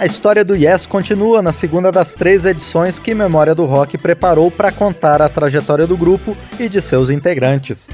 [0.00, 4.50] A história do Yes continua na segunda das três edições que Memória do Rock preparou
[4.50, 7.86] para contar a trajetória do grupo e de seus integrantes.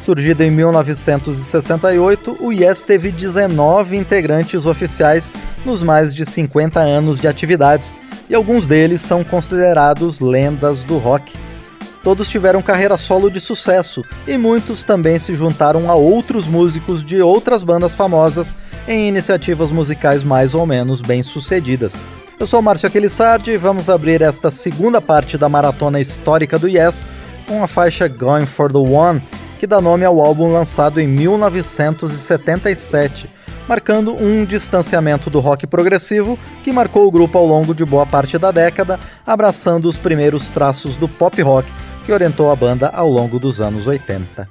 [0.00, 5.30] Surgido em 1968, o Yes teve 19 integrantes oficiais
[5.66, 7.92] nos mais de 50 anos de atividades,
[8.26, 11.30] e alguns deles são considerados lendas do rock.
[12.04, 17.22] Todos tiveram carreira solo de sucesso e muitos também se juntaram a outros músicos de
[17.22, 18.54] outras bandas famosas
[18.86, 21.94] em iniciativas musicais mais ou menos bem-sucedidas.
[22.38, 27.06] Eu sou Márcio Aquilissardi e vamos abrir esta segunda parte da maratona histórica do Yes
[27.48, 29.22] com a faixa Going for the One,
[29.58, 33.30] que dá nome ao álbum lançado em 1977,
[33.66, 38.36] marcando um distanciamento do rock progressivo que marcou o grupo ao longo de boa parte
[38.36, 41.66] da década, abraçando os primeiros traços do pop rock
[42.04, 44.48] que orientou a banda ao longo dos anos 80.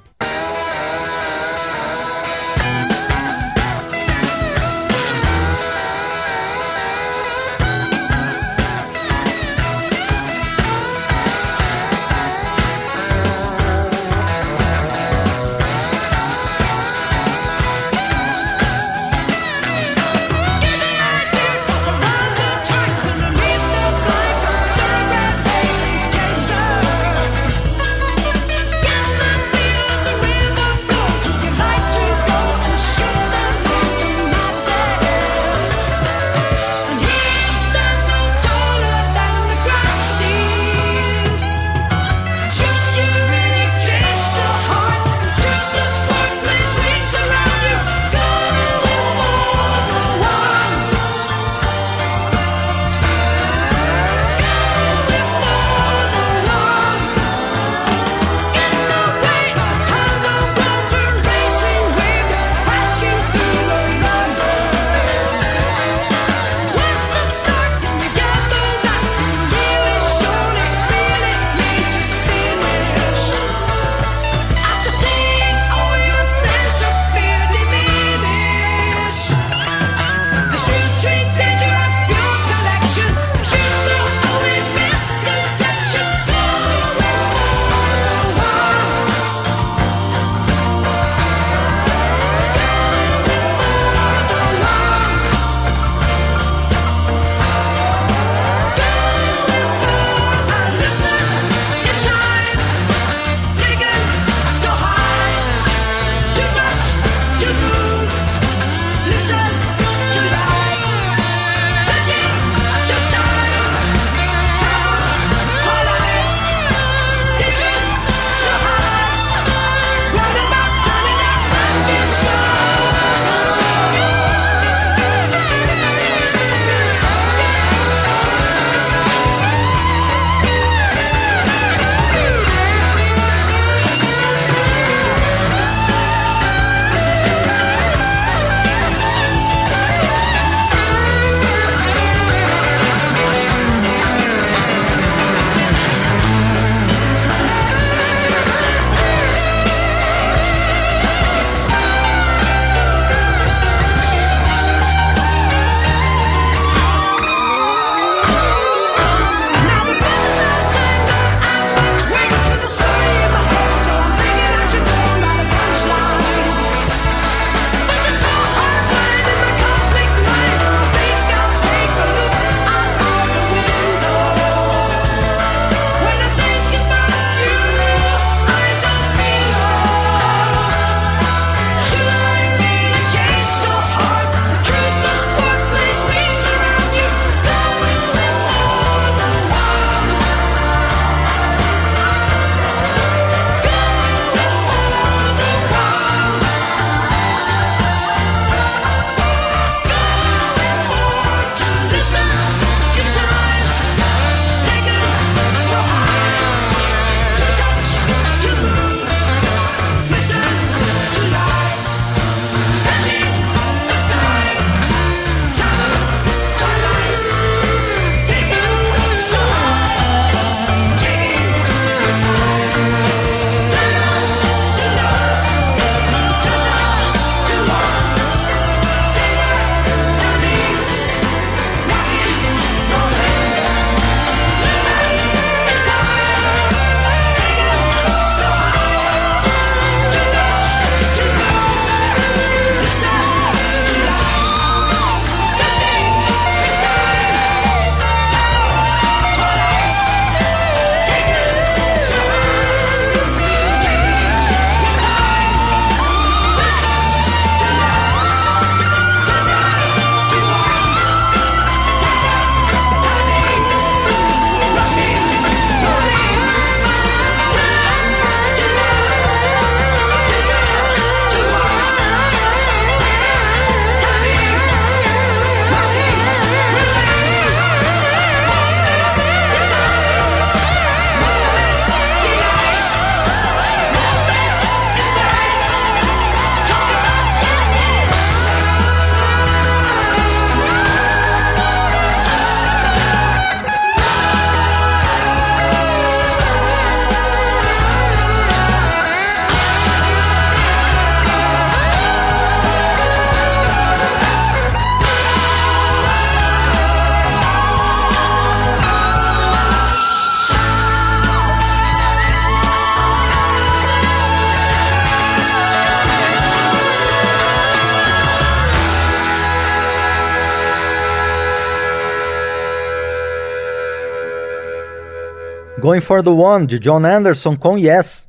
[325.94, 328.26] Going for the One, de John Anderson, com Yes.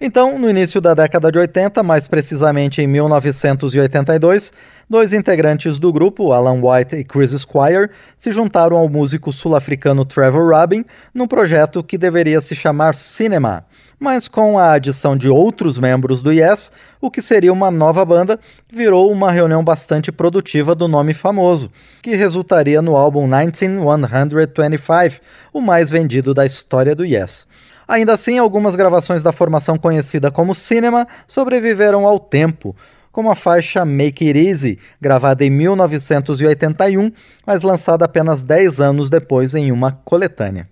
[0.00, 4.52] Então, no início da década de 80, mais precisamente em 1982,
[4.88, 10.52] dois integrantes do grupo, Alan White e Chris Squire, se juntaram ao músico sul-africano Trevor
[10.52, 13.66] Rabin num projeto que deveria se chamar Cinema.
[14.00, 18.38] Mas com a adição de outros membros do Yes, o que seria uma nova banda
[18.72, 21.68] virou uma reunião bastante produtiva do nome famoso,
[22.00, 25.20] que resultaria no álbum 19125,
[25.52, 27.46] o mais vendido da história do Yes.
[27.88, 32.76] Ainda assim, algumas gravações da formação conhecida como Cinema sobreviveram ao tempo,
[33.10, 37.10] como a faixa Make It Easy, gravada em 1981,
[37.44, 40.68] mas lançada apenas 10 anos depois em uma coletânea.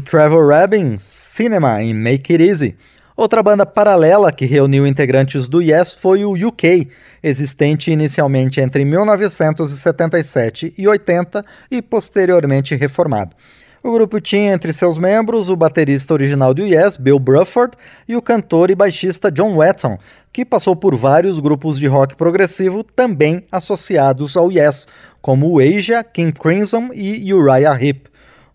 [0.00, 2.76] De Trevor Rabin, Cinema em Make It Easy.
[3.14, 6.88] Outra banda paralela que reuniu integrantes do Yes foi o UK,
[7.22, 13.36] existente inicialmente entre 1977 e 80 e posteriormente reformado.
[13.82, 17.76] O grupo tinha entre seus membros o baterista original do Yes, Bill Bruford,
[18.08, 19.98] e o cantor e baixista John Wetton,
[20.32, 24.86] que passou por vários grupos de rock progressivo também associados ao Yes,
[25.20, 28.09] como o Asia, King Crimson e Uriah Heep.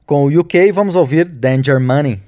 [0.06, 2.22] Com o UK, vamos ouvir Danger Money.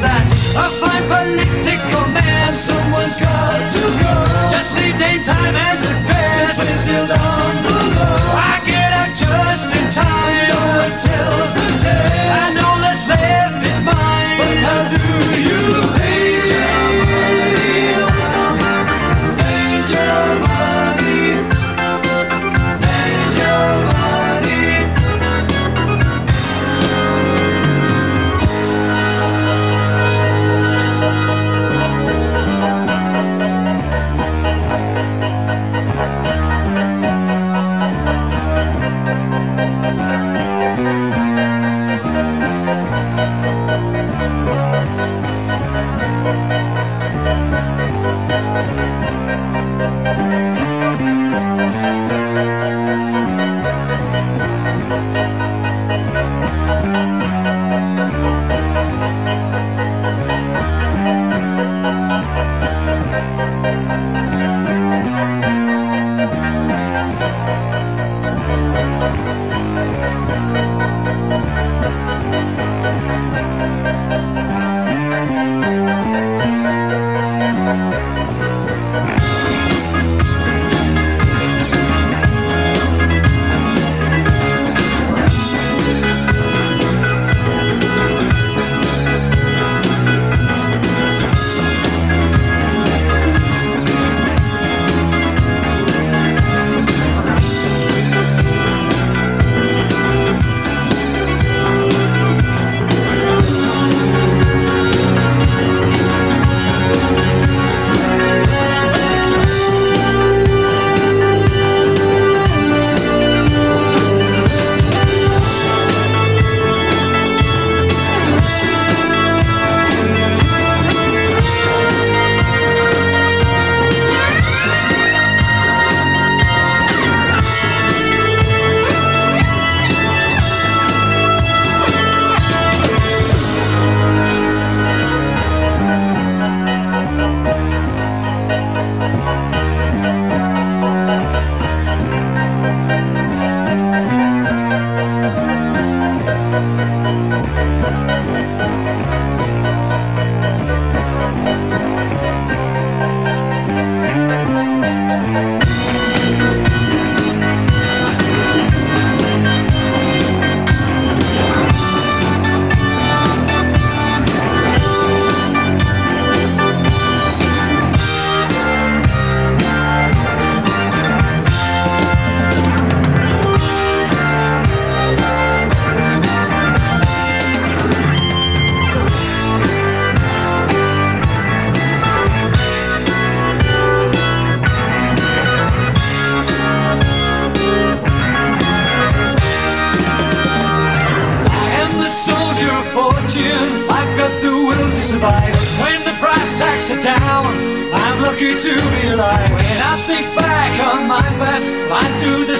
[0.00, 0.29] that's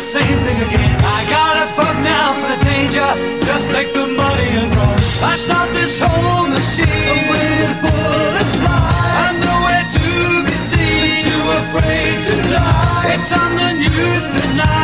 [0.00, 0.96] same thing again.
[0.96, 3.04] I got a bug now for the danger,
[3.44, 4.96] just take the money and run.
[5.22, 8.96] I start this whole machine with bullets fly.
[9.28, 13.12] I'm nowhere to be seen, too afraid to die.
[13.12, 14.79] It's on the news tonight.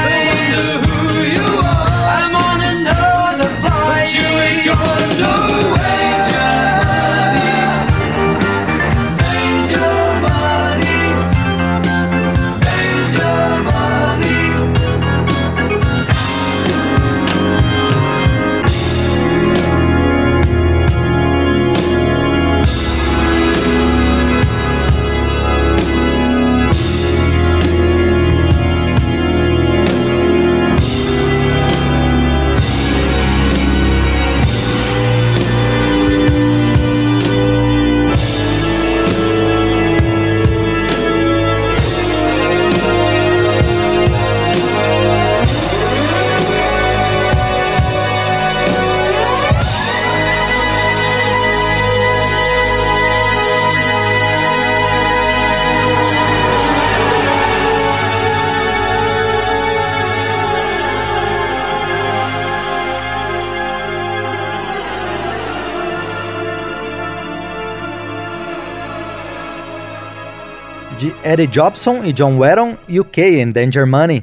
[71.27, 74.23] Eddie Jobson e John Wetton, UK em Danger Money.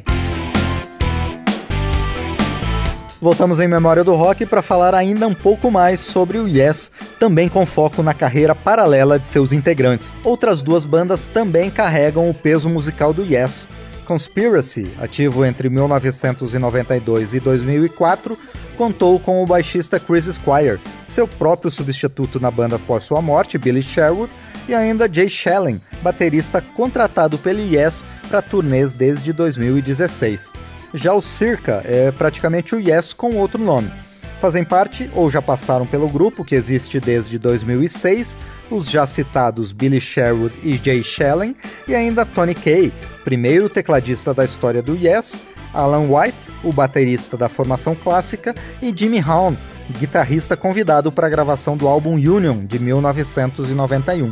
[3.19, 6.89] Voltamos em Memória do Rock para falar ainda um pouco mais sobre o Yes,
[7.19, 10.13] também com foco na carreira paralela de seus integrantes.
[10.23, 13.67] Outras duas bandas também carregam o peso musical do Yes.
[14.05, 18.39] Conspiracy, ativo entre 1992 e 2004,
[18.77, 23.83] contou com o baixista Chris Squire, seu próprio substituto na banda após sua morte, Billy
[23.83, 24.31] Sherwood,
[24.67, 30.51] e ainda Jay Schellen, baterista contratado pelo Yes para turnês desde 2016.
[30.93, 33.91] Já o Circa é praticamente o Yes com outro nome.
[34.39, 38.37] Fazem parte ou já passaram pelo grupo que existe desde 2006
[38.69, 41.55] os já citados Billy Sherwood e Jay Schellen
[41.87, 42.91] e ainda Tony Kaye,
[43.23, 45.35] primeiro tecladista da história do Yes,
[45.73, 49.55] Alan White, o baterista da formação clássica, e Jimmy Haun,
[49.91, 54.31] guitarrista convidado para a gravação do álbum Union de 1991.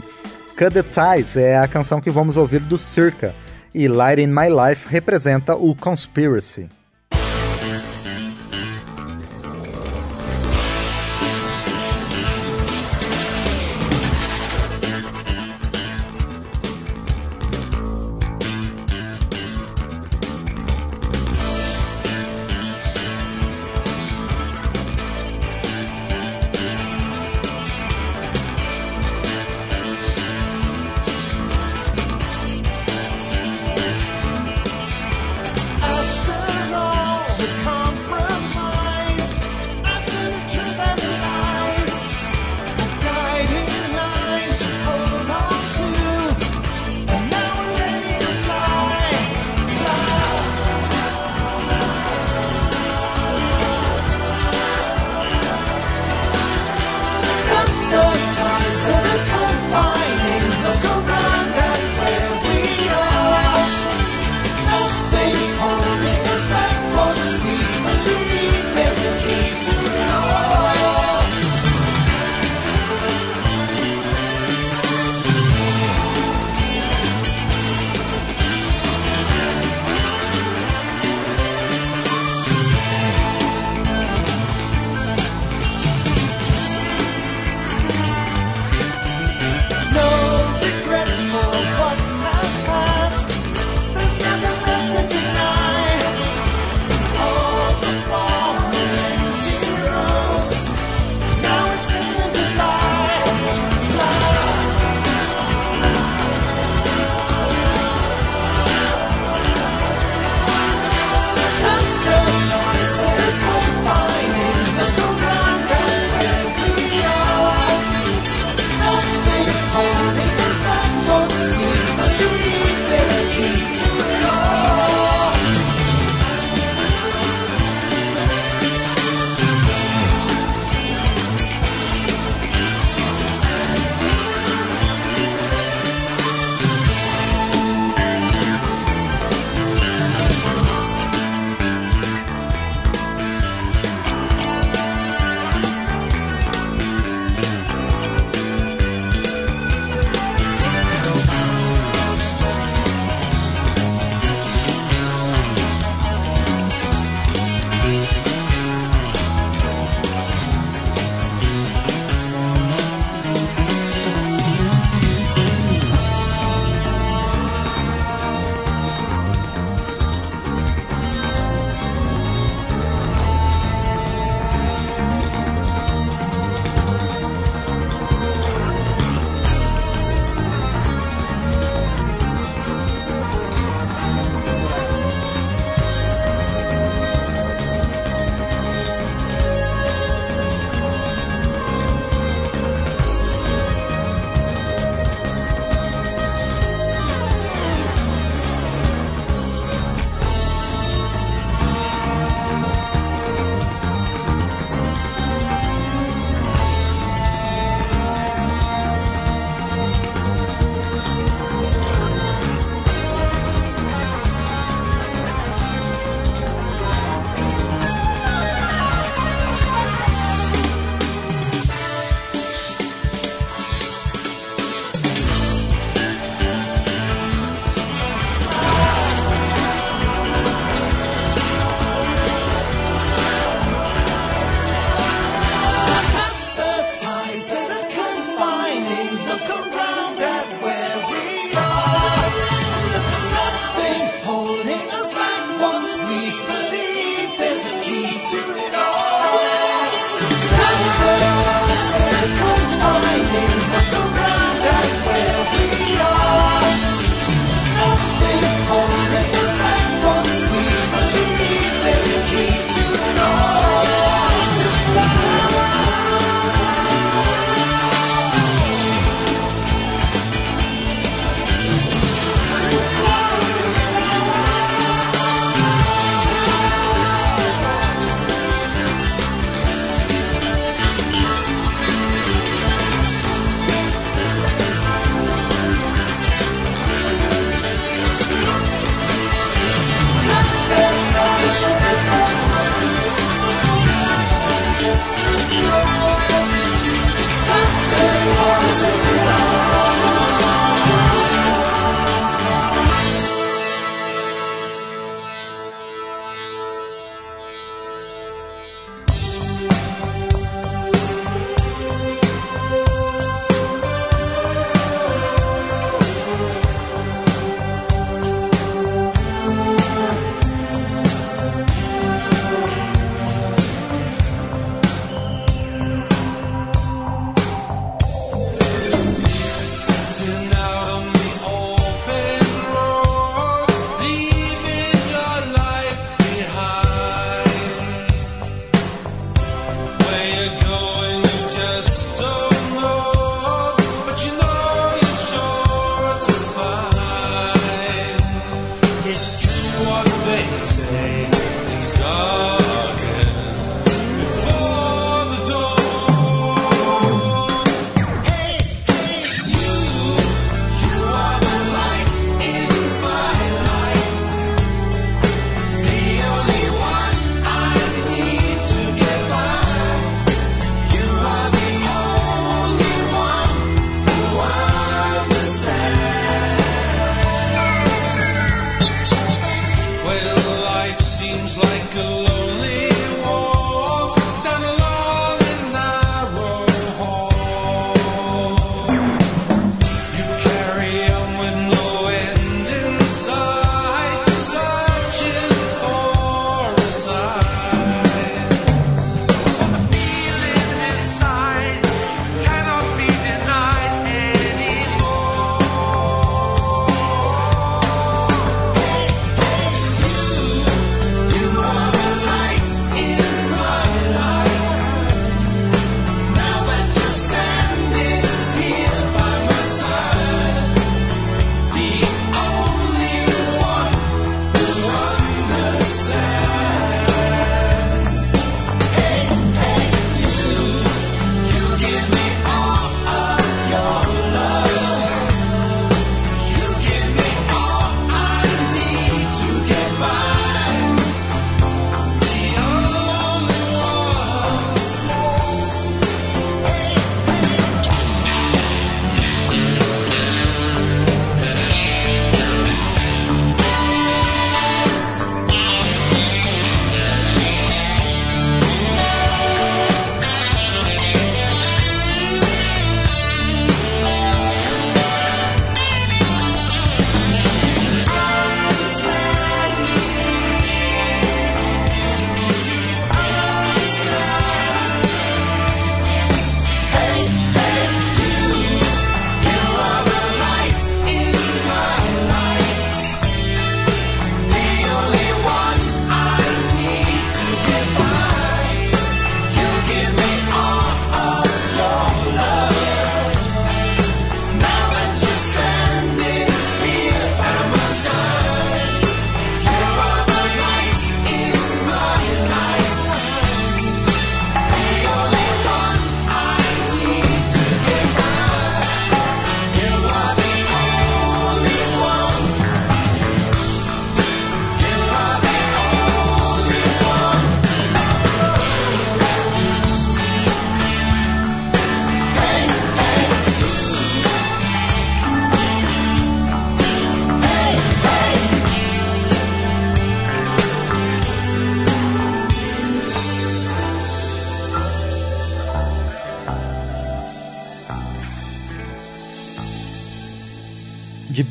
[0.58, 3.34] Cut the Ties é a canção que vamos ouvir do Circa,
[3.74, 6.68] e Light in My Life representa o Conspiracy.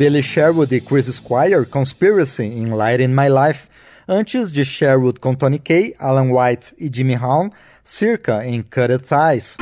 [0.01, 3.69] Billy Sherwood e Chris Squire, Conspiracy in Light in My Life,
[4.09, 7.51] antes de Sherwood com Tony Kay, Alan White e Jimmy Haun,
[7.85, 9.59] Circa em Cut Ties.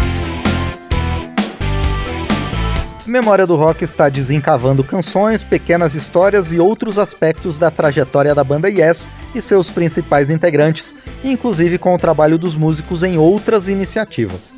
[3.04, 8.70] Memória do Rock está desencavando canções, pequenas histórias e outros aspectos da trajetória da banda
[8.70, 14.54] Yes e seus principais integrantes, inclusive com o trabalho dos músicos em outras iniciativas.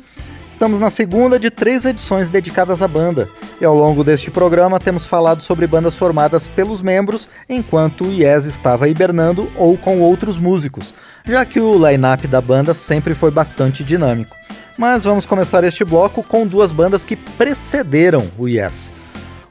[0.51, 3.29] Estamos na segunda de três edições dedicadas à banda,
[3.61, 8.45] e ao longo deste programa temos falado sobre bandas formadas pelos membros enquanto o Yes
[8.45, 10.93] estava hibernando ou com outros músicos,
[11.25, 14.35] já que o line-up da banda sempre foi bastante dinâmico.
[14.77, 18.91] Mas vamos começar este bloco com duas bandas que precederam o Yes.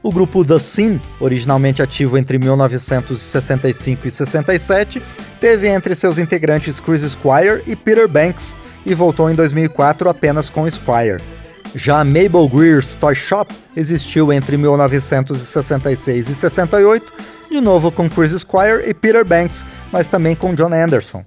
[0.03, 5.01] O grupo The Sin, originalmente ativo entre 1965 e 67,
[5.39, 8.55] teve entre seus integrantes Chris Squire e Peter Banks,
[8.85, 11.21] e voltou em 2004 apenas com Squire.
[11.75, 17.13] Já Mabel Greer's Toy Shop existiu entre 1966 e 68,
[17.49, 21.23] de novo com Chris Squire e Peter Banks, mas também com John Anderson.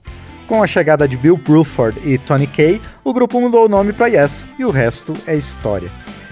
[0.46, 4.08] Com a chegada de Bill Bruford e Tony Kay, o grupo mudou o nome para
[4.08, 5.90] Yes e o resto é história.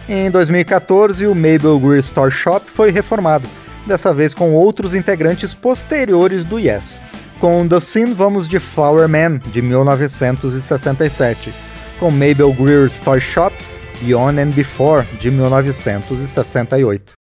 [0.08, 3.48] Em 2014, o Mabel Greer's Toy Shop foi reformado,
[3.86, 7.00] dessa vez com outros integrantes posteriores do Yes.
[7.42, 11.52] Com The Sin, vamos de Flower Man, de 1967.
[11.98, 13.52] Com Mabel Greer's Toy Shop,
[14.00, 17.14] Beyond and Before, de 1968.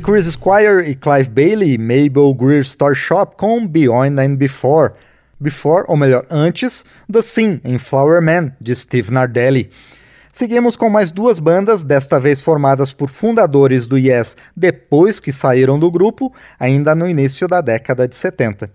[0.00, 4.92] Chris Squire e Clive Bailey, Mabel Greer Store Shop com Beyond and Before.
[5.38, 9.70] Before, ou melhor, antes, The Sim, em Flower Man, de Steve Nardelli.
[10.32, 15.78] Seguimos com mais duas bandas, desta vez formadas por fundadores do Yes depois que saíram
[15.78, 18.70] do grupo, ainda no início da década de 70.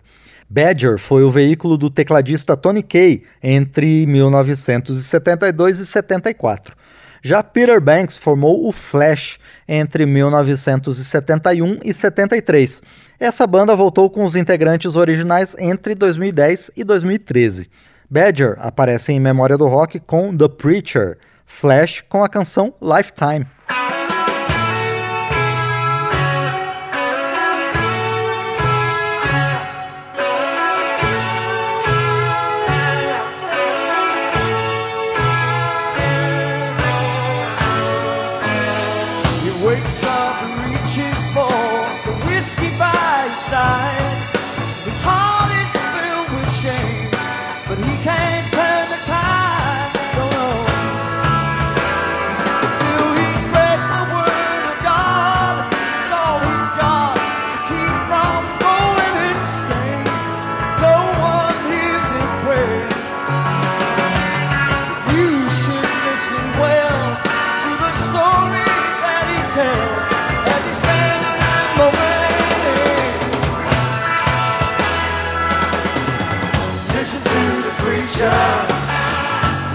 [0.50, 6.79] Badger foi o veículo do tecladista Tony Kaye entre 1972 e 74.
[7.22, 12.82] Já Peter Banks formou o Flash entre 1971 e 73.
[13.20, 17.70] Essa banda voltou com os integrantes originais entre 2010 e 2013.
[18.10, 23.46] Badger aparece em Memória do Rock com The Preacher, Flash com a canção Lifetime.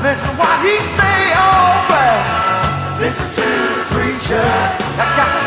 [0.04, 3.00] Listen what he say, oh well.
[3.00, 4.38] Listen to the preacher.
[4.38, 5.43] I got to.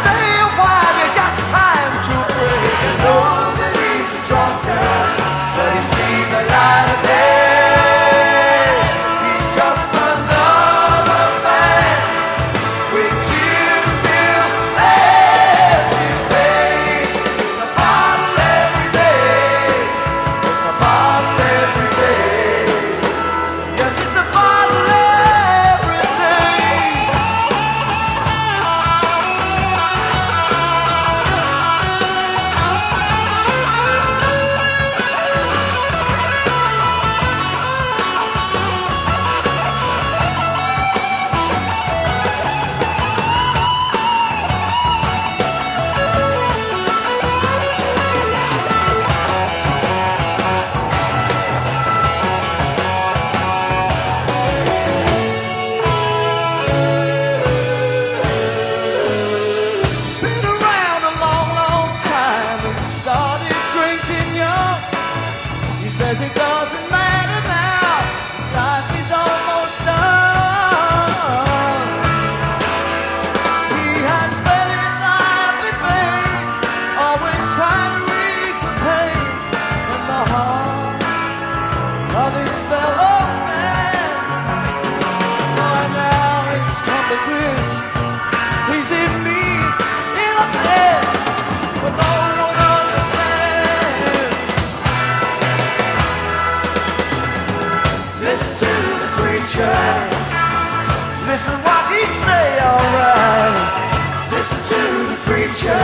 [101.37, 104.31] Listen what he say, alright.
[104.31, 105.77] Listen to the preacher.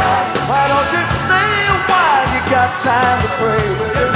[0.50, 2.26] Why don't you stay a while?
[2.34, 4.13] You got time to pray.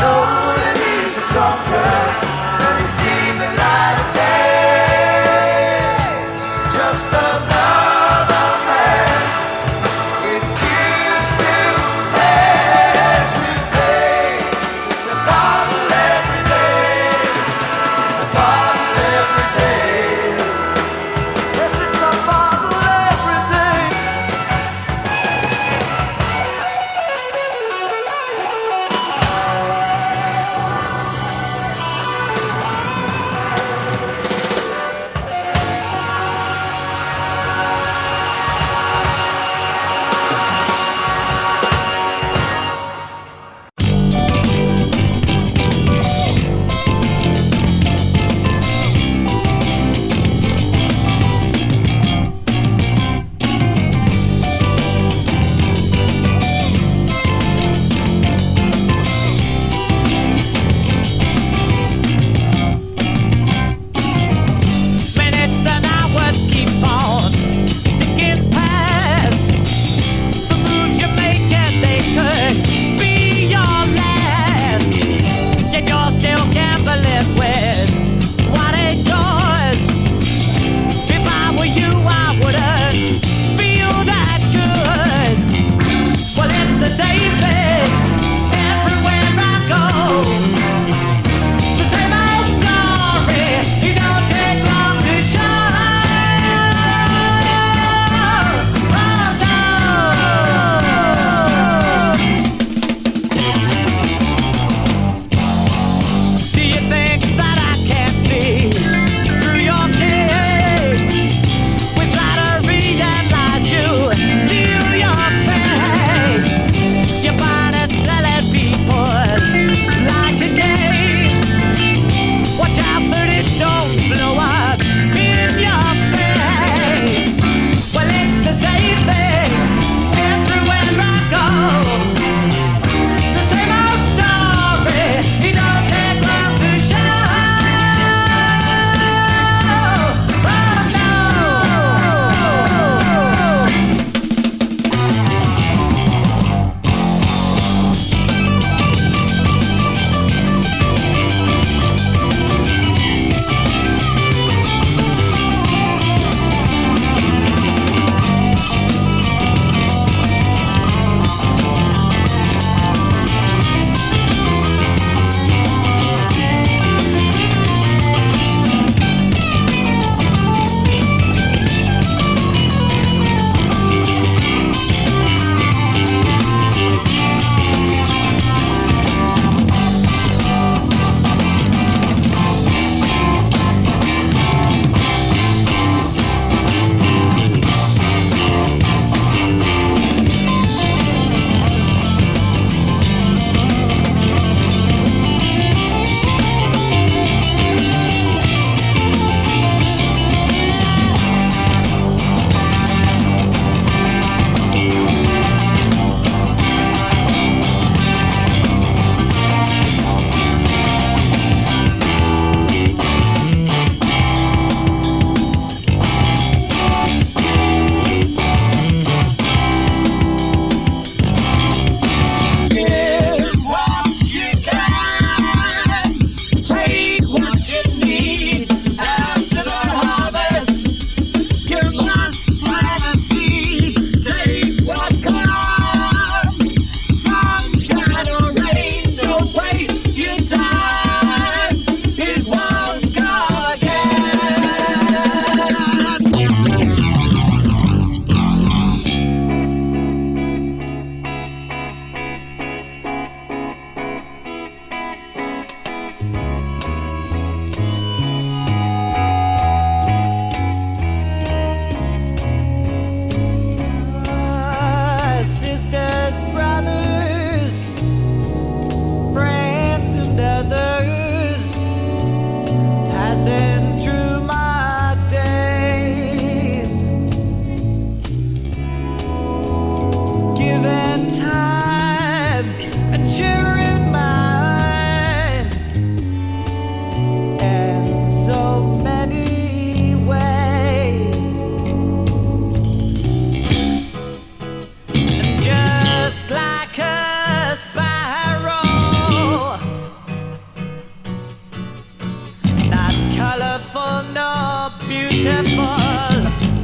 [305.44, 306.77] beautiful.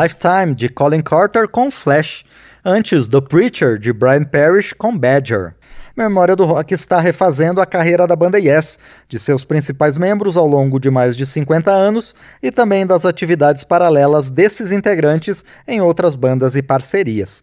[0.00, 2.24] Lifetime de Colin Carter com Flash,
[2.64, 5.56] antes The Preacher de Brian Parrish com Badger.
[5.96, 8.78] Memória do Rock está refazendo a carreira da banda Yes,
[9.08, 13.64] de seus principais membros ao longo de mais de 50 anos e também das atividades
[13.64, 17.42] paralelas desses integrantes em outras bandas e parcerias.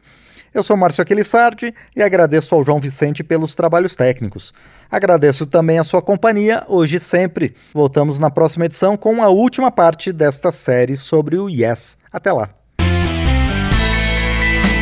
[0.56, 4.54] Eu sou Márcio Aquilissardi e agradeço ao João Vicente pelos trabalhos técnicos.
[4.90, 7.54] Agradeço também a sua companhia, hoje e sempre.
[7.74, 11.98] Voltamos na próxima edição com a última parte desta série sobre o Yes.
[12.10, 12.52] Até lá.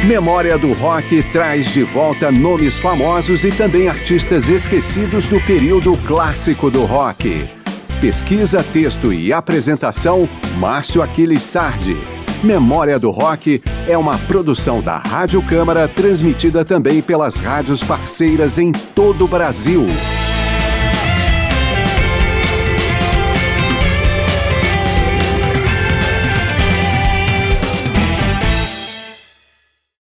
[0.05, 6.69] Memória do Rock traz de volta nomes famosos e também artistas esquecidos do período clássico
[6.69, 7.49] do rock.
[7.99, 12.22] Pesquisa, texto e apresentação: Márcio Aquiles Sardi.
[12.44, 18.74] Memória do Rock é uma produção da Rádio Câmara, transmitida também pelas rádios parceiras em
[18.94, 19.88] todo o Brasil.